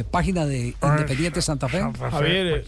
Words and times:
eh, 0.00 0.04
página 0.04 0.46
de 0.46 0.74
Independiente 0.82 1.42
Santa 1.42 1.68
Fe? 1.68 1.82
Javier, 2.10 2.64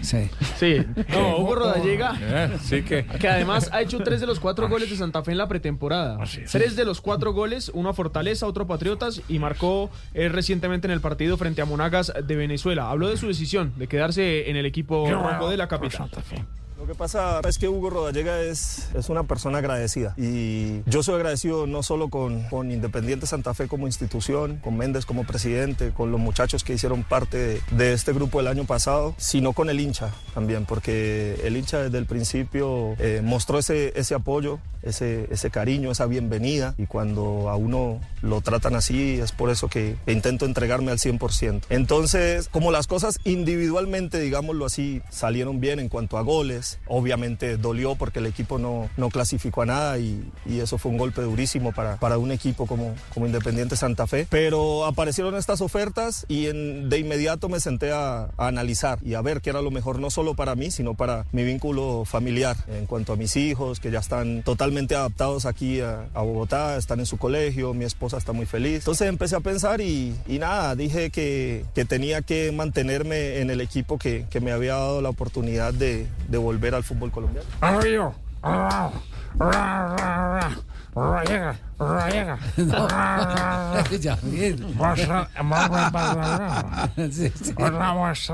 Sí. 0.00 0.30
Sí, 0.56 0.76
no, 1.08 1.38
Hugo 1.38 1.56
Rodallega, 1.56 2.16
Eh, 2.20 2.56
sí 2.62 2.82
que. 2.82 3.04
que 3.04 3.28
además 3.28 3.68
ha 3.72 3.82
hecho 3.82 3.98
tres 3.98 4.20
de 4.20 4.28
los 4.28 4.38
cuatro 4.38 4.68
goles 4.68 4.88
de 4.90 4.96
Santa 4.96 5.22
Fe 5.24 5.32
en 5.32 5.38
la 5.38 5.48
pretemporada. 5.48 6.18
Tres 6.50 6.76
de 6.76 6.84
los 6.84 7.00
cuatro 7.00 7.32
goles, 7.32 7.70
uno 7.74 7.88
a 7.88 7.94
Fortaleza, 7.94 8.46
otro 8.46 8.64
a 8.64 8.66
Patriotas 8.68 9.22
y 9.28 9.38
marcó 9.40 9.90
eh, 10.14 10.28
recientemente 10.28 10.86
en 10.86 10.92
el 10.92 11.00
partido 11.00 11.36
frente 11.36 11.62
a 11.62 11.64
Monagas 11.64 12.12
de 12.24 12.36
Venezuela. 12.36 12.90
Habló 12.90 13.08
de 13.08 13.16
su 13.16 13.26
decisión 13.26 13.72
de 13.76 13.88
quedarse 13.88 14.48
en 14.50 14.56
el 14.56 14.66
equipo 14.66 15.04
rojo 15.10 15.50
de 15.50 15.56
la 15.56 15.66
capital. 15.66 16.08
Lo 16.78 16.86
que 16.86 16.94
pasa 16.94 17.40
es 17.48 17.58
que 17.58 17.68
Hugo 17.68 17.90
Rodallega 17.90 18.40
es, 18.40 18.88
es 18.94 19.08
una 19.08 19.24
persona 19.24 19.58
agradecida 19.58 20.14
y 20.16 20.80
yo 20.88 21.02
soy 21.02 21.16
agradecido 21.16 21.66
no 21.66 21.82
solo 21.82 22.08
con, 22.08 22.44
con 22.44 22.70
Independiente 22.70 23.26
Santa 23.26 23.52
Fe 23.52 23.66
como 23.66 23.88
institución, 23.88 24.60
con 24.62 24.76
Méndez 24.76 25.04
como 25.04 25.24
presidente, 25.24 25.90
con 25.90 26.12
los 26.12 26.20
muchachos 26.20 26.62
que 26.62 26.74
hicieron 26.74 27.02
parte 27.02 27.60
de, 27.72 27.92
este 27.92 28.12
grupo 28.12 28.38
el 28.38 28.46
año 28.46 28.64
pasado, 28.64 29.16
sino 29.16 29.54
con 29.54 29.70
el 29.70 29.80
hincha 29.80 30.12
también, 30.34 30.66
porque 30.66 31.40
el 31.42 31.56
hincha 31.56 31.82
desde 31.82 31.98
el 31.98 32.06
principio 32.06 32.94
eh, 33.00 33.22
mostró 33.24 33.58
ese, 33.58 33.92
ese 33.98 34.14
apoyo, 34.14 34.60
ese, 34.82 35.26
ese 35.30 35.50
cariño, 35.50 35.90
esa 35.90 36.06
bienvenida 36.06 36.74
y 36.78 36.86
cuando 36.86 37.48
a 37.48 37.56
uno 37.56 38.00
lo 38.22 38.40
tratan 38.40 38.74
así 38.76 39.18
es 39.20 39.32
por 39.32 39.50
eso 39.50 39.68
que, 39.68 39.96
intento 40.06 40.44
entregarme 40.46 40.90
al 40.92 40.98
100%. 40.98 41.62
Entonces, 41.70 42.48
como 42.48 42.70
las 42.70 42.86
cosas 42.86 43.18
individualmente, 43.24 44.20
digámoslo 44.20 44.64
así, 44.66 45.02
salieron 45.10 45.60
bien 45.60 45.80
en 45.80 45.88
cuanto 45.88 46.18
a 46.18 46.22
goles, 46.22 46.78
obviamente 46.86 47.56
dolió 47.56 47.96
porque 47.96 48.18
el 48.20 48.26
equipo 48.26 48.58
no, 48.58 48.88
no 48.96 49.08
clasificó 49.10 49.62
a 49.62 49.66
nada 49.66 49.98
y, 49.98 50.22
y 50.46 50.60
eso 50.60 50.78
fue 50.78 50.92
un 50.92 50.98
golpe 50.98 51.22
durísimo 51.22 51.72
para, 51.72 51.96
para 51.96 52.18
un 52.18 52.30
equipo 52.30 52.66
como, 52.66 52.94
como 53.14 53.26
Independiente 53.26 53.76
Santa 53.76 54.06
Fe. 54.06 54.26
Pero 54.30 54.84
aparecieron 54.86 55.34
estas 55.36 55.60
ofertas 55.60 56.24
y 56.28 56.46
en- 56.46 56.88
de 56.88 56.98
inmediato 56.98 57.48
me 57.48 57.60
senté 57.60 57.90
a, 57.92 58.28
a 58.36 58.46
analizar 58.46 58.98
y 59.02 59.14
a 59.14 59.22
ver 59.22 59.40
qué 59.40 59.50
era 59.50 59.62
lo 59.62 59.70
mejor, 59.70 59.98
no 59.98 60.10
solo 60.10 60.34
para 60.34 60.54
mí, 60.54 60.70
sino 60.70 60.94
para 60.94 61.26
mi 61.32 61.42
vínculo 61.44 62.04
familiar, 62.04 62.56
en 62.68 62.86
cuanto 62.86 63.12
a 63.14 63.16
mis 63.16 63.36
hijos, 63.36 63.80
que 63.80 63.90
ya 63.90 63.98
están 64.00 64.42
totalmente 64.42 64.67
adaptados 64.94 65.46
aquí 65.46 65.80
a, 65.80 66.08
Bogotá, 66.14 66.76
están 66.76 67.00
en 67.00 67.06
su 67.06 67.16
colegio, 67.18 67.74
mi 67.74 67.84
esposa 67.84 68.16
está 68.16 68.32
muy 68.32 68.46
feliz. 68.46 68.80
Entonces 68.80 69.08
empecé 69.08 69.36
a 69.36 69.40
pensar 69.40 69.80
y, 69.80 70.14
nada, 70.28 70.74
dije 70.74 71.10
que, 71.10 71.64
tenía 71.88 72.22
que 72.22 72.52
mantenerme 72.52 73.38
en 73.40 73.50
el 73.50 73.60
equipo 73.60 73.98
que, 73.98 74.26
que 74.30 74.40
me 74.40 74.52
había 74.52 74.74
dado 74.74 75.00
la 75.00 75.08
oportunidad 75.08 75.72
de, 75.72 76.06
de 76.28 76.38
volver 76.38 76.74
al 76.74 76.84
fútbol 76.84 77.10
colombiano. 77.10 77.48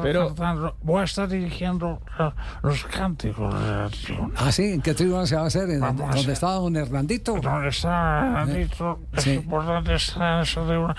Pero- 0.03 0.35
voy 0.83 1.01
a 1.01 1.05
estar 1.05 1.29
dirigiendo 1.29 2.01
eh, 2.19 2.31
los 2.63 2.85
cánticos. 2.85 3.55
Ah, 4.37 4.51
sí, 4.51 4.73
¿en 4.73 4.81
qué 4.83 4.95
tribuna 4.95 5.27
se 5.27 5.37
va 5.37 5.43
a 5.43 5.47
hacer? 5.47 5.69
¿En 5.71 5.81
donde 5.81 6.05
hacer- 6.05 6.31
estaba 6.31 6.55
don 6.55 6.75
Hernandito? 6.77 7.37
¿Dónde 7.41 7.69
está 7.69 8.23
Nandito? 8.31 9.01
Es 9.13 9.25
Sí. 9.25 9.33
importante 9.35 9.95
estar 9.95 10.37
en 10.37 10.41
esa 10.43 10.65
tribuna. 10.67 10.97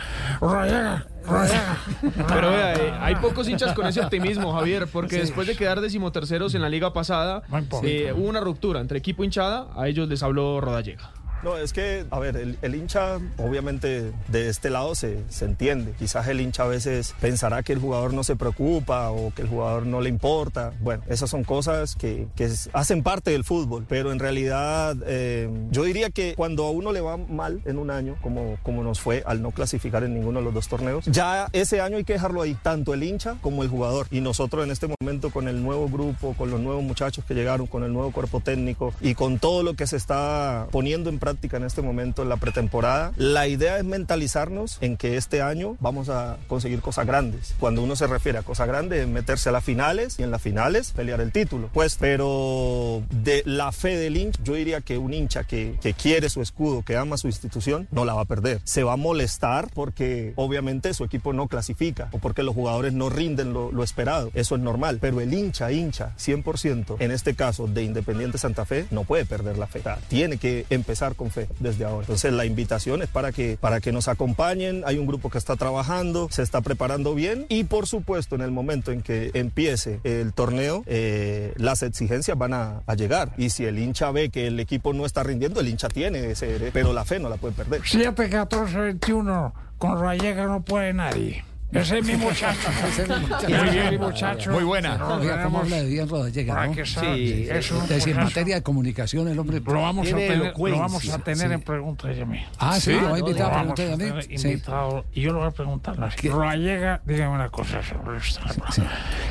Pero 2.27 2.51
vea, 2.51 2.73
eh, 2.75 2.93
hay 3.01 3.15
pocos 3.15 3.49
hinchas 3.49 3.73
con 3.73 3.87
ese 3.87 4.01
optimismo, 4.01 4.53
Javier, 4.53 4.87
porque 4.91 5.17
después 5.17 5.47
de 5.47 5.55
quedar 5.55 5.81
decimoterceros 5.81 6.53
en 6.53 6.61
la 6.61 6.69
liga 6.69 6.93
pasada, 6.93 7.41
eh, 7.83 8.13
hubo 8.15 8.27
una 8.29 8.39
ruptura 8.41 8.79
entre 8.81 8.99
equipo 8.99 9.23
hinchada, 9.23 9.67
a 9.75 9.87
ellos 9.87 10.07
les 10.07 10.21
habló 10.21 10.61
Rodallega. 10.61 11.09
No, 11.43 11.57
es 11.57 11.73
que, 11.73 12.05
a 12.09 12.19
ver, 12.19 12.37
el, 12.61 12.75
hincha, 12.75 13.19
obviamente, 13.37 14.11
de 14.27 14.49
este 14.49 14.69
lado 14.69 14.95
se, 14.95 15.23
se 15.29 15.45
entiende. 15.45 15.93
Quizás 15.97 16.27
el 16.27 16.41
hincha 16.41 16.63
a 16.63 16.67
veces 16.67 17.15
pensará 17.21 17.63
que 17.63 17.73
el 17.73 17.79
jugador 17.79 18.13
no 18.13 18.23
se 18.23 18.35
preocupa 18.35 19.11
o 19.11 19.33
que 19.33 19.43
el 19.43 19.47
jugador 19.47 19.85
no 19.85 20.01
le 20.01 20.09
importa. 20.09 20.73
Bueno, 20.79 21.03
esas 21.07 21.29
son 21.29 21.43
cosas 21.43 21.95
que, 21.95 22.27
que 22.35 22.49
hacen 22.73 23.03
parte 23.03 23.31
del 23.31 23.43
fútbol, 23.43 23.85
pero 23.87 24.11
en 24.11 24.19
realidad 24.19 24.95
eh, 25.05 25.49
yo 25.71 25.83
diría 25.83 26.09
que 26.09 26.33
cuando 26.35 26.65
a 26.65 26.71
uno 26.71 26.91
le 26.91 27.01
va 27.01 27.17
mal 27.17 27.61
en 27.65 27.77
un 27.77 27.91
año, 27.91 28.17
como, 28.21 28.57
como 28.63 28.83
nos 28.83 28.99
fue 28.99 29.23
al 29.25 29.41
no 29.41 29.51
clasificar 29.51 30.03
en 30.03 30.13
ninguno 30.13 30.39
de 30.39 30.45
los 30.45 30.53
dos 30.53 30.67
torneos, 30.67 31.05
ya 31.05 31.47
ese 31.53 31.81
año 31.81 31.97
hay 31.97 32.03
que 32.03 32.13
dejarlo 32.13 32.41
ahí, 32.41 32.55
tanto 32.55 32.93
el 32.93 33.03
hincha 33.03 33.37
como 33.41 33.63
el 33.63 33.69
jugador. 33.69 34.07
Y 34.11 34.21
nosotros 34.21 34.63
en 34.63 34.71
este 34.71 34.87
momento 34.99 35.29
con 35.29 35.47
el 35.47 35.61
nuevo 35.61 35.87
grupo, 35.87 36.33
con 36.37 36.49
los 36.49 36.59
nuevos 36.59 36.83
muchachos 36.83 37.23
que 37.25 37.33
llegaron, 37.33 37.67
con 37.67 37.83
el 37.83 37.93
nuevo 37.93 38.11
cuerpo 38.11 38.39
técnico 38.39 38.93
y 39.01 39.15
con 39.15 39.39
todo 39.39 39.63
lo 39.63 39.75
que 39.75 39.87
se 39.87 39.97
está 39.97 40.67
poniendo 40.71 41.09
en 41.09 41.19
práctica 41.25 41.57
en 41.57 41.63
este 41.63 41.81
momento 41.81 42.21
en 42.21 42.29
la 42.29 42.37
pretemporada, 42.37 43.11
la 43.17 43.47
idea 43.47 43.79
es 43.79 43.83
mentalizarnos 43.83 44.77
en 44.81 44.95
que 44.95 45.17
este 45.17 45.41
año 45.41 45.75
vamos 45.79 46.07
a 46.09 46.37
conseguir 46.47 46.81
cosas 46.81 47.07
grandes. 47.07 47.55
Cuando 47.59 47.81
uno 47.81 47.95
se 47.95 48.05
refiere 48.05 48.37
a 48.37 48.43
cosas 48.43 48.67
grandes, 48.67 49.01
es 49.01 49.07
meterse 49.07 49.49
a 49.49 49.51
las 49.51 49.63
finales 49.63 50.19
y 50.19 50.23
en 50.23 50.29
las 50.29 50.43
finales 50.43 50.91
pelear 50.91 51.21
el 51.21 51.31
título. 51.31 51.71
Pues, 51.73 51.97
pero 51.99 53.01
de 53.09 53.41
la 53.47 53.71
fe 53.71 53.97
del 53.97 54.17
hincha, 54.17 54.39
yo 54.43 54.53
diría 54.53 54.81
que 54.81 54.99
un 54.99 55.15
hincha 55.15 55.45
que, 55.45 55.79
que 55.81 55.95
quiere 55.95 56.29
su 56.29 56.43
escudo, 56.43 56.83
que 56.83 56.95
ama 56.95 57.17
su 57.17 57.25
institución, 57.25 57.87
no 57.89 58.05
la 58.05 58.13
va 58.13 58.21
a 58.21 58.25
perder. 58.25 58.61
Se 58.65 58.83
va 58.83 58.93
a 58.93 58.97
molestar 58.97 59.69
porque 59.73 60.33
obviamente 60.35 60.93
su 60.93 61.03
equipo 61.05 61.33
no 61.33 61.47
clasifica 61.47 62.09
o 62.11 62.19
porque 62.19 62.43
los 62.43 62.53
jugadores 62.53 62.93
no 62.93 63.09
rinden 63.09 63.51
lo, 63.51 63.71
lo 63.71 63.81
esperado. 63.81 64.29
Eso 64.35 64.55
es 64.55 64.61
normal. 64.61 64.99
Pero 65.01 65.21
el 65.21 65.33
hincha, 65.33 65.71
hincha, 65.71 66.13
100%, 66.19 66.97
en 66.99 67.09
este 67.09 67.33
caso 67.33 67.65
de 67.65 67.81
Independiente 67.81 68.37
Santa 68.37 68.65
Fe, 68.65 68.85
no 68.91 69.05
puede 69.05 69.25
perder 69.25 69.57
la 69.57 69.65
fe. 69.65 69.79
O 69.79 69.83
sea, 69.83 69.97
tiene 70.07 70.37
que 70.37 70.65
empezar 70.69 71.14
con 71.15 71.31
fe 71.31 71.47
desde 71.59 71.85
ahora. 71.85 72.01
Entonces 72.01 72.33
la 72.33 72.45
invitación 72.45 73.01
es 73.01 73.09
para 73.09 73.31
que, 73.31 73.57
para 73.59 73.79
que 73.81 73.91
nos 73.91 74.07
acompañen. 74.07 74.83
Hay 74.85 74.97
un 74.97 75.07
grupo 75.07 75.29
que 75.29 75.37
está 75.37 75.55
trabajando, 75.55 76.27
se 76.31 76.41
está 76.41 76.61
preparando 76.61 77.15
bien 77.15 77.45
y 77.49 77.63
por 77.63 77.87
supuesto 77.87 78.35
en 78.35 78.41
el 78.41 78.51
momento 78.51 78.91
en 78.91 79.01
que 79.01 79.31
empiece 79.33 79.99
el 80.03 80.33
torneo, 80.33 80.83
eh, 80.85 81.53
las 81.57 81.83
exigencias 81.83 82.37
van 82.37 82.53
a, 82.53 82.81
a 82.85 82.95
llegar. 82.95 83.33
Y 83.37 83.49
si 83.49 83.65
el 83.65 83.79
hincha 83.79 84.11
ve 84.11 84.29
que 84.29 84.47
el 84.47 84.59
equipo 84.59 84.93
no 84.93 85.05
está 85.05 85.23
rindiendo, 85.23 85.59
el 85.59 85.67
hincha 85.67 85.89
tiene 85.89 86.31
ese 86.31 86.45
pero 86.73 86.93
la 86.93 87.05
fe 87.05 87.19
no 87.19 87.29
la 87.29 87.37
puede 87.37 87.53
perder. 87.53 87.81
7, 87.83 88.29
14, 88.29 88.77
21. 88.77 89.53
Con 89.77 89.99
Rayega 89.99 90.45
no 90.45 90.61
puede 90.61 90.93
nadie. 90.93 91.43
Ese 91.75 91.99
es 91.99 92.05
mi 92.05 92.15
muchacho. 92.15 92.69
Ese 92.89 93.01
es 93.03 93.09
mi 93.09 93.15
muchacho. 93.27 93.49
Muy 93.49 93.69
bien, 93.69 93.89
mi 93.91 93.97
muchacho. 93.97 94.51
Muy 94.51 94.63
buena. 94.63 94.97
¿Cómo 95.43 95.59
habla 95.59 95.75
de 95.77 95.85
bien 95.89 96.09
Rodallega, 96.09 96.67
no? 96.67 96.73
que 96.73 96.85
Sí, 96.85 97.47
es 97.49 97.71
un 97.71 97.81
Es 97.83 97.89
decir, 97.89 98.15
en 98.15 98.23
materia 98.23 98.55
de 98.55 98.63
comunicación, 98.63 99.27
el 99.27 99.37
hombre... 99.39 99.59
Lo 99.65 99.81
vamos, 99.81 100.07
a 100.07 100.15
tener, 100.15 100.53
lo 100.57 100.77
vamos 100.79 101.09
a 101.09 101.17
tener 101.19 101.47
Sí. 101.47 101.53
en 101.53 101.61
preguntas 101.61 102.15
y 102.17 102.21
a 102.21 102.25
mí. 102.25 102.43
Ah, 102.59 102.79
sí, 102.79 102.93
lo 102.93 103.09
va 103.09 103.15
a 103.15 103.19
invitar 103.19 103.47
a 103.51 103.55
vamos 103.57 103.73
preguntar 103.73 104.09
a 104.09 104.13
a 104.13 104.17
mí. 104.17 104.25
invitado. 104.29 105.05
Y 105.13 105.21
yo 105.21 105.31
lo 105.33 105.39
voy 105.39 105.47
a 105.47 105.51
preguntar. 105.51 105.95
Rayega, 105.97 107.01
dígame 107.05 107.35
una 107.35 107.49
cosa 107.49 107.81
sobre 107.83 108.17
esto. 108.17 108.41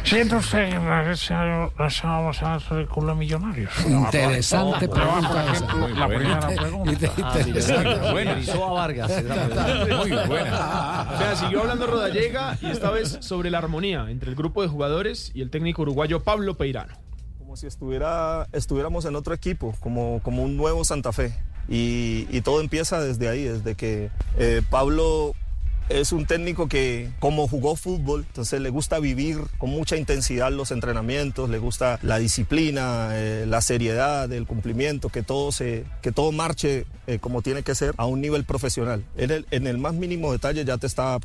Siento 0.03 0.37
usted 0.37 0.71
que 0.71 0.79
la 0.79 1.11
ese 1.11 1.35
año 1.35 1.73
lanzábamos 1.79 2.43
a 2.43 2.51
nuestro 2.51 2.89
culo 2.89 3.15
millonarios. 3.15 3.73
Interesante 3.87 4.89
pregunta 4.89 5.47
esa. 5.53 5.67
La 5.95 6.09
primera 6.09 6.49
pregunta. 6.49 6.93
Interesante. 6.93 8.13
Buena. 8.13 8.35
Muy 9.97 10.11
buena. 10.27 11.07
O 11.15 11.19
sea, 11.19 11.37
siguió 11.37 11.61
hablando 11.63 11.87
Rodallega 11.87 12.34
y 12.61 12.67
esta 12.67 12.91
vez 12.91 13.19
sobre 13.21 13.51
la 13.51 13.59
armonía 13.59 14.07
entre 14.11 14.31
el 14.31 14.37
grupo 14.37 14.63
de 14.63 14.69
jugadores 14.69 15.31
y 15.35 15.43
el 15.43 15.51
técnico 15.51 15.83
uruguayo 15.83 16.23
Pablo 16.23 16.57
Peirano. 16.57 16.95
como 17.39 17.57
si 17.57 17.67
estuviera, 17.67 18.49
estuviéramos 18.53 19.05
en 19.05 19.17
otro 19.17 19.35
equipo, 19.35 19.75
como, 19.81 20.21
como 20.23 20.43
un 20.43 20.57
nuevo 20.57 20.85
Santa 20.85 21.13
Fe. 21.13 21.35
Y, 21.69 22.27
y 22.31 22.43
todo 22.43 22.61
empieza 22.61 23.01
desde 23.01 23.29
ahí, 23.29 23.45
desde 23.45 23.75
que 23.75 24.11
eh, 24.37 24.63
Pablo 24.69 25.35
es 25.89 26.13
un 26.13 26.27
técnico 26.27 26.69
que 26.69 27.11
como 27.21 27.47
jugó 27.47 27.77
fútbol, 27.77 28.25
entonces 28.27 28.61
le 28.61 28.71
gusta 28.71 28.99
vivir 28.99 29.39
con 29.59 29.71
mucha 29.71 29.97
intensidad 29.97 30.51
los 30.51 30.71
entrenamientos, 30.71 31.51
le 31.51 31.59
gusta 31.59 31.99
la 32.03 32.19
disciplina, 32.19 33.11
eh, 33.13 33.45
la 33.47 33.61
seriedad, 33.61 34.31
el 34.33 34.47
cumplimiento, 34.47 35.09
que 35.09 35.23
todo, 35.23 35.53
se, 35.53 35.85
que 36.03 36.11
todo 36.11 36.33
marche 36.33 36.87
eh, 37.07 37.19
como 37.19 37.43
tiene 37.43 37.63
que 37.63 37.75
ser 37.75 37.95
a 37.99 38.07
un 38.07 38.21
nivel 38.21 38.45
profesional. 38.45 39.05
En 39.17 39.31
el, 39.31 39.47
en 39.51 39.67
el 39.67 39.79
más 39.79 39.95
mínimo 39.95 40.33
detalle 40.33 40.65
ya 40.65 40.79
te 40.79 40.87
está 40.87 41.19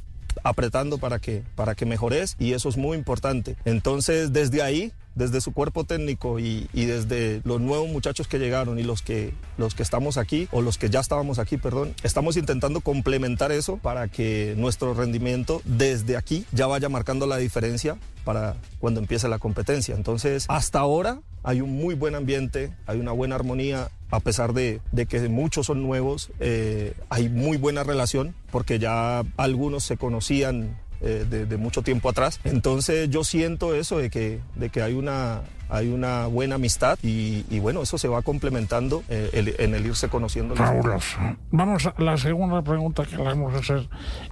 apretando 0.43 0.97
para 0.97 1.19
que, 1.19 1.43
para 1.55 1.75
que 1.75 1.85
mejores 1.85 2.35
y 2.39 2.53
eso 2.53 2.69
es 2.69 2.77
muy 2.77 2.97
importante. 2.97 3.55
Entonces, 3.65 4.33
desde 4.33 4.61
ahí, 4.61 4.93
desde 5.19 5.41
su 5.41 5.51
cuerpo 5.51 5.83
técnico 5.83 6.39
y, 6.39 6.67
y 6.73 6.85
desde 6.85 7.41
los 7.43 7.61
nuevos 7.61 7.89
muchachos 7.89 8.27
que 8.27 8.39
llegaron 8.39 8.79
y 8.79 8.83
los 8.83 9.01
que, 9.01 9.33
los 9.57 9.75
que 9.75 9.83
estamos 9.83 10.17
aquí, 10.17 10.47
o 10.51 10.61
los 10.61 10.77
que 10.77 10.89
ya 10.89 11.01
estábamos 11.01 11.37
aquí, 11.37 11.57
perdón, 11.57 11.93
estamos 12.03 12.37
intentando 12.37 12.79
complementar 12.79 13.51
eso 13.51 13.77
para 13.77 14.07
que 14.07 14.55
nuestro 14.57 14.93
rendimiento 14.93 15.61
desde 15.65 16.15
aquí 16.17 16.45
ya 16.53 16.67
vaya 16.67 16.87
marcando 16.89 17.27
la 17.27 17.37
diferencia 17.37 17.97
para 18.23 18.55
cuando 18.79 19.01
empiece 19.01 19.27
la 19.27 19.39
competencia. 19.39 19.93
Entonces, 19.95 20.45
hasta 20.47 20.79
ahora 20.79 21.19
hay 21.43 21.61
un 21.61 21.75
muy 21.75 21.95
buen 21.95 22.15
ambiente, 22.15 22.73
hay 22.87 22.99
una 22.99 23.11
buena 23.11 23.35
armonía, 23.35 23.89
a 24.11 24.19
pesar 24.21 24.53
de, 24.53 24.81
de 24.91 25.05
que 25.05 25.19
muchos 25.27 25.67
son 25.67 25.83
nuevos, 25.83 26.31
eh, 26.39 26.93
hay 27.09 27.27
muy 27.27 27.57
buena 27.57 27.83
relación 27.83 28.33
porque 28.51 28.79
ya 28.79 29.23
algunos 29.35 29.83
se 29.83 29.97
conocían 29.97 30.77
eh, 31.01 31.25
de, 31.29 31.45
de 31.45 31.57
mucho 31.57 31.81
tiempo 31.81 32.09
atrás. 32.09 32.39
Entonces 32.43 33.09
yo 33.09 33.23
siento 33.23 33.73
eso 33.75 33.97
de 33.97 34.09
que, 34.09 34.39
de 34.55 34.69
que 34.69 34.81
hay 34.81 34.93
una, 34.93 35.41
hay 35.69 35.87
una 35.89 36.27
buena 36.27 36.55
amistad 36.55 36.97
y, 37.03 37.45
y 37.49 37.59
bueno, 37.59 37.81
eso 37.83 37.97
se 37.97 38.07
va 38.07 38.21
complementando 38.21 39.03
eh, 39.09 39.29
el- 39.33 39.55
en 39.59 39.75
el 39.75 39.85
irse 39.85 40.09
conociendo. 40.09 40.55
los- 40.55 40.65
Fabuloso. 40.65 41.17
Vamos 41.51 41.85
a 41.85 41.93
la 41.97 42.17
segunda 42.17 42.61
pregunta 42.61 43.05
que 43.05 43.17
le 43.17 43.23
vamos 43.23 43.53
a 43.53 43.57
hacer 43.59 43.87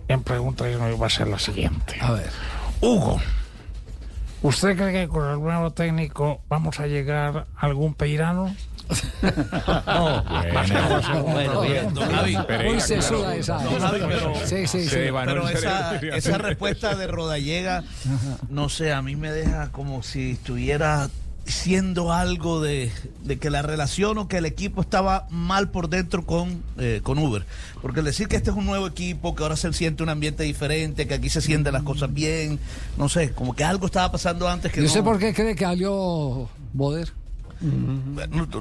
en 0.08 0.24
pregunta 0.24 0.70
y 0.70 0.76
no 0.76 0.98
va 0.98 1.08
a 1.08 1.10
ser 1.10 1.28
la 1.28 1.40
siguiente. 1.40 1.96
A 2.02 2.12
ver. 2.12 2.30
Hugo, 2.82 3.20
¿usted 4.42 4.76
cree 4.78 4.94
que 4.94 5.08
con 5.08 5.30
el 5.30 5.40
nuevo 5.40 5.72
técnico 5.72 6.42
vamos 6.50 6.80
a 6.80 6.88
llegar 6.88 7.48
a 7.56 7.66
algún 7.66 7.94
peirano? 7.94 8.56
Bueno, 11.24 11.64
esa. 11.64 13.58
Don 13.60 13.80
Javi, 13.80 14.00
pero- 14.08 14.34
esa, 15.50 15.96
esa 15.96 16.38
respuesta 16.38 16.96
de 16.96 17.08
Rodallega, 17.08 17.84
no 18.50 18.70
sé, 18.70 18.94
a 18.94 19.02
mí 19.02 19.16
me 19.16 19.32
deja 19.32 19.72
como 19.72 20.04
si 20.04 20.32
estuviera 20.32 21.10
siendo 21.46 22.12
algo 22.12 22.62
de, 22.62 22.92
de 23.24 23.40
que 23.40 23.50
la 23.50 23.62
relación 23.62 24.18
o 24.18 24.28
que 24.28 24.38
el 24.38 24.46
equipo 24.46 24.82
estaba 24.82 25.28
mal 25.30 25.70
por 25.70 25.88
dentro 25.88 26.26
con, 26.26 26.62
eh, 26.78 27.00
con 27.04 27.18
Uber. 27.18 27.46
Porque 27.82 28.00
el 28.02 28.06
decir 28.06 28.28
que 28.28 28.36
este 28.36 28.50
es 28.50 28.56
un 28.58 28.66
nuevo 28.66 28.86
equipo, 28.86 29.34
que 29.34 29.44
ahora 29.44 29.56
se 29.56 29.72
siente 29.72 30.04
un 30.04 30.10
ambiente 30.10 30.44
diferente, 30.44 31.08
que 31.08 31.14
aquí 31.14 31.30
se 31.30 31.40
sienten 31.40 31.72
las 31.72 31.84
cosas 31.84 32.14
bien, 32.14 32.60
no 32.98 33.08
sé, 33.08 33.32
como 33.32 33.56
que 33.56 33.64
algo 33.64 33.86
estaba 33.86 34.12
pasando 34.12 34.50
antes 34.50 34.74
que 34.74 34.82
¿Y 34.82 34.84
no. 34.84 34.88
usted 34.90 35.04
por 35.06 35.20
qué 35.20 35.34
cree 35.34 35.56
que 35.56 35.64
salió 35.64 36.50
Boder? 36.74 37.14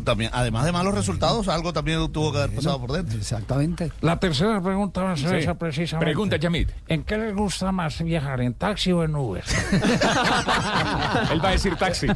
También, 0.04 0.30
además 0.32 0.64
de 0.64 0.72
malos 0.72 0.94
resultados, 0.94 1.48
algo 1.48 1.72
también 1.72 2.10
tuvo 2.12 2.32
que 2.32 2.38
haber 2.38 2.54
pasado 2.56 2.80
por 2.80 2.92
dentro. 2.92 3.16
Exactamente. 3.18 3.92
La 4.00 4.18
tercera 4.18 4.60
pregunta 4.60 5.02
va 5.02 5.12
a 5.12 5.16
ser 5.16 5.30
Sí. 5.30 5.36
esa 5.36 5.54
precisamente. 5.54 6.04
Pregunta, 6.04 6.36
Yamid. 6.36 6.68
¿En 6.88 7.04
qué 7.04 7.18
le 7.18 7.32
gusta 7.32 7.72
más 7.72 8.02
viajar, 8.02 8.40
en 8.40 8.54
taxi 8.54 8.92
o 8.92 9.04
en 9.04 9.14
Uber? 9.14 9.44
Él 11.32 11.44
va 11.44 11.48
a 11.48 11.52
decir 11.52 11.76
taxi. 11.76 12.06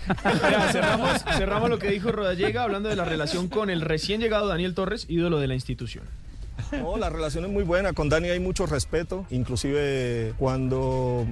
Cerramos, 0.73 1.25
cerramos 1.37 1.71
lo 1.71 1.79
que 1.79 1.89
dijo 1.91 2.13
Rodallega 2.13 2.63
hablando 2.63 2.89
de 2.89 2.97
la 2.97 3.05
relación 3.05 3.49
con 3.49 3.71
el 3.71 3.81
recién 3.81 4.21
llegado 4.21 4.47
Daniel 4.49 4.75
Torres, 4.75 5.07
ídolo 5.09 5.39
de 5.39 5.49
la 5.49 5.55
institución. 5.55 6.05
No, 6.73 6.97
la 6.97 7.11
relación 7.11 7.45
es 7.45 7.51
muy 7.51 7.63
buena, 7.65 7.93
con 7.93 8.09
Dani 8.09 8.29
hay 8.31 8.41
mucho 8.41 8.67
respeto, 8.67 9.27
inclusive 9.31 10.35
cuando 10.39 11.27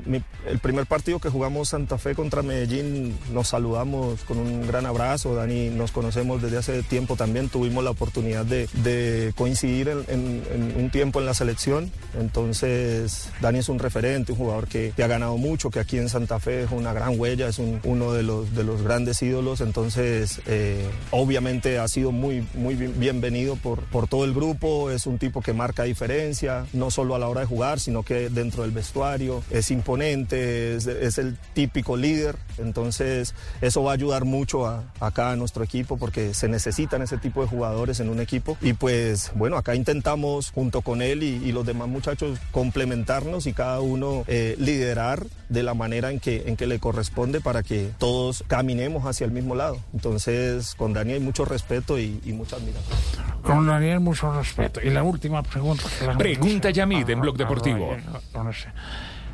el 0.47 0.59
primer 0.59 0.87
partido 0.87 1.19
que 1.19 1.29
jugamos 1.31 1.71
Santa 1.71 1.99
Fe 1.99 2.15
contra 2.15 2.43
Medellín 2.43 3.17
nos 3.33 3.49
saludamos 3.49 4.21
con 4.25 4.39
un 4.39 4.67
gran 4.67 4.87
abrazo, 4.87 5.35
Dani 5.35 5.71
nos 5.71 5.93
conocemos 5.93 6.43
desde 6.43 6.59
hace 6.59 6.83
tiempo 6.83 7.17
también, 7.17 7.49
tuvimos 7.49 7.83
la 7.85 7.91
oportunidad 7.91 8.45
de, 8.45 9.33
coincidir 9.37 9.89
en, 10.09 10.43
un 10.79 10.91
tiempo 10.91 11.19
en 11.21 11.27
la 11.27 11.35
selección, 11.35 11.91
entonces 12.19 13.31
Dani 13.41 13.59
es 13.59 13.69
un 13.69 13.79
referente, 13.79 14.33
un 14.33 14.39
jugador 14.39 14.69
que, 14.69 14.93
ha 15.03 15.07
ganado 15.07 15.37
mucho, 15.37 15.71
que 15.71 15.81
aquí 15.81 15.99
en 15.99 16.09
Santa 16.09 16.39
Fe 16.41 16.63
es 16.65 16.71
una 16.71 16.93
gran 16.93 17.19
huella, 17.19 17.49
es 17.49 17.59
un- 17.59 17.81
uno 17.85 18.13
de 18.13 18.23
los, 18.23 18.55
de 18.55 18.65
los 18.65 18.83
grandes 18.83 19.21
ídolos, 19.23 19.61
entonces 19.61 20.41
eh, 20.47 20.85
obviamente 21.11 21.79
ha 21.79 21.89
sido 21.89 22.13
muy, 22.13 22.47
muy 22.55 22.75
bien- 22.75 22.95
bienvenido 22.99 23.57
por, 23.57 23.81
por 23.85 24.09
todo 24.09 24.25
el 24.25 24.35
grupo, 24.35 24.91
es 24.91 25.07
un 25.07 25.18
tipo 25.19 25.41
que 25.41 25.53
marca 25.53 25.85
diferencia, 25.85 26.67
no 26.73 26.91
solo 26.91 27.15
a 27.15 27.19
la 27.19 27.29
hora 27.29 27.41
de 27.43 27.47
jugar, 27.47 27.81
sino 27.81 28.03
que 28.03 28.31
dentro 28.31 28.63
del 28.63 28.73
vestuario, 28.73 29.43
es 29.51 29.71
imponente, 29.71 30.77
es, 30.77 30.87
es 30.87 31.19
el 31.19 31.37
típico 31.55 31.97
líder, 31.97 32.37
entonces 32.59 33.35
eso 33.61 33.83
va 33.83 33.93
a 33.93 33.95
ayudar 33.95 34.25
mucho 34.25 34.67
a, 34.67 34.85
acá 35.01 35.33
a 35.33 35.37
nuestro 35.37 35.65
equipo 35.65 35.97
porque 35.97 36.35
se 36.35 36.49
necesitan 36.49 37.03
ese 37.03 37.19
tipo 37.19 37.43
de 37.43 37.49
jugadores 37.49 38.01
en 38.01 38.09
un 38.09 38.21
equipo 38.21 38.57
y 38.61 38.73
pues 38.73 39.33
bueno, 39.35 39.57
acá 39.57 39.75
intentamos 39.75 40.51
junto 40.51 40.83
con 40.83 41.03
él 41.03 41.23
y, 41.23 41.37
y 41.45 41.53
los 41.53 41.67
demás 41.67 41.89
muchachos 41.89 42.39
complementarnos 42.53 43.47
y 43.47 43.53
cada 43.53 43.81
uno 43.81 44.25
eh, 44.27 44.57
liderar 44.59 45.27
de 45.49 45.63
la 45.63 45.75
manera 45.75 46.11
en 46.11 46.21
que, 46.21 46.45
en 46.47 46.57
que 46.57 46.67
le 46.67 46.79
corresponde 46.79 47.41
para 47.41 47.63
que 47.63 47.91
todos 47.99 48.45
caminemos 48.47 49.05
hacia 49.07 49.25
el 49.25 49.31
mismo 49.31 49.55
lado. 49.55 49.79
Entonces 49.95 50.75
con 50.75 50.93
Dani 50.93 51.15
hay 51.15 51.21
mucho 51.21 51.45
respeto 51.45 51.99
y, 51.99 52.21
y 52.25 52.33
mucha 52.33 52.57
admiración. 52.57 53.28
Con 53.49 53.67
Daniel 53.67 54.01
mucho 54.01 54.31
respeto. 54.33 54.81
Y 54.83 54.91
la 54.91 55.03
última 55.03 55.43
pregunta. 55.43 55.85
Pregunta 56.19 56.71
Yamid 56.71 57.09
en 57.09 57.21
Blog 57.21 57.37
a 57.37 57.39
Deportivo. 57.39 57.97
Con 58.33 58.49
ese. 58.49 58.69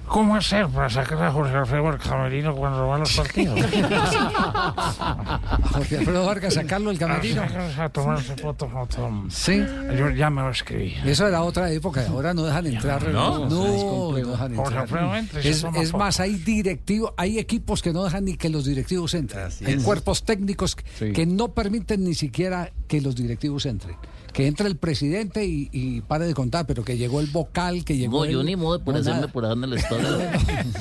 ¿Cómo 0.07 0.37
hacer 0.37 0.69
para 0.69 0.91
sacar 0.91 1.23
a 1.23 1.33
Jorge 1.33 1.57
Alfredo 1.57 1.89
al 1.89 1.99
camerino 1.99 2.55
cuando 2.55 2.87
va 2.89 2.97
a 2.97 2.99
los 2.99 3.17
partidos? 3.17 3.59
Jorge 5.73 5.97
Alfredo 5.99 6.27
Vargas 6.27 6.55
sacarlo 6.55 6.91
el 6.91 6.99
camerino. 6.99 7.43
a 7.79 7.89
tomarse 7.89 8.37
fotos 8.37 8.69
con... 8.95 9.31
Sí. 9.31 9.65
Yo 9.97 10.11
ya 10.11 10.29
me 10.29 10.43
lo 10.43 10.51
escribí. 10.51 10.95
Eso 11.05 11.27
era 11.27 11.43
otra 11.43 11.71
época, 11.71 12.05
ahora 12.09 12.35
no 12.35 12.45
dejan 12.45 12.67
entrar. 12.67 13.03
No. 13.09 13.49
no, 13.49 13.49
no 13.49 14.13
dejan 14.15 14.55
Jorge 14.57 14.79
entrar. 14.79 14.83
Alfredo 14.83 15.17
entra 15.17 15.41
y 15.41 15.43
se 15.43 15.49
Es, 15.51 15.65
es 15.75 15.95
más, 15.95 16.21
hay 16.21 16.35
directivos, 16.35 17.13
hay 17.17 17.39
equipos 17.39 17.81
que 17.81 17.93
no 17.95 18.05
dejan 18.05 18.27
ni 18.27 18.37
que 18.37 18.51
los 18.51 18.67
directivos 18.67 19.15
entren. 19.15 19.49
Hay 19.67 19.77
cuerpos 19.79 20.25
técnicos 20.25 20.77
Sí. 20.99 21.13
que 21.13 21.25
no 21.27 21.49
permiten 21.49 22.05
ni 22.05 22.15
siquiera 22.15 22.71
que 22.95 23.01
los 23.01 23.15
directivos 23.17 23.67
entren. 23.67 23.97
Que 24.33 24.47
entre 24.49 24.67
el 24.67 24.77
presidente 24.77 25.45
y, 25.47 25.69
y 25.73 26.01
pare 26.01 26.27
de 26.27 26.35
contar, 26.35 26.67
pero 26.67 26.85
que 26.85 26.97
llegó 26.97 27.21
el 27.21 27.27
vocal, 27.29 27.85
que 27.85 27.97
llegó 27.97 28.19
No, 28.19 28.25
el- 28.25 28.33
yo 28.33 28.43
ni 28.43 28.57
modo 28.57 28.79
de 28.79 28.85
por 28.85 28.95
no, 28.95 29.01
hacerme 29.01 29.21
nada. 29.21 29.33
por 29.33 29.45
ahí 29.47 29.53
en 29.53 29.65
el 29.65 29.73
estadio. 29.79 30.09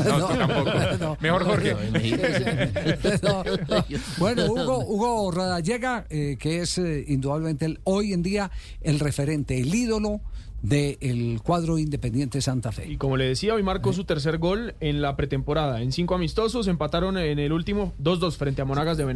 No, 0.06 0.28
tú 0.28 0.38
tampoco. 0.38 1.18
Mejor 1.22 1.44
Jorge. 1.46 1.76
No, 3.24 3.44
no. 3.44 3.86
Bueno, 4.18 4.46
Hugo, 4.52 4.80
Hugo 4.86 5.32
Rodallega, 5.32 6.06
eh, 6.10 6.38
que 6.40 6.62
es 6.62 6.78
eh, 6.78 7.06
indudablemente 7.08 7.66
el- 7.66 7.80
hoy 7.84 8.14
en 8.14 8.24
día 8.24 8.52
el 8.82 9.00
referente, 9.00 9.60
el 9.60 9.74
ídolo 9.74 10.22
del 10.64 11.42
cuadro 11.44 11.78
independiente 11.78 12.40
Santa 12.42 12.72
Fe. 12.72 12.88
Y 12.90 12.96
como 12.96 13.18
le 13.18 13.26
decía, 13.26 13.54
hoy 13.54 13.64
marcó 13.64 13.92
su 13.92 14.06
tercer 14.06 14.38
gol 14.38 14.76
en 14.80 15.02
la 15.02 15.18
pretemporada. 15.18 15.82
En 15.82 15.92
cinco 15.92 16.16
amistosos 16.16 16.68
empataron 16.70 17.18
en 17.18 17.38
el 17.38 17.52
último 17.52 17.92
2-2 18.02 18.38
frente 18.38 18.62
a 18.62 18.66
Monagas 18.66 18.96
de 18.98 19.04
Venezuela. 19.04 19.12